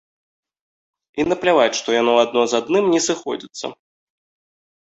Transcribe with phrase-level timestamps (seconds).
[1.23, 3.67] І напляваць, што яно адно з адным не сыходзіцца.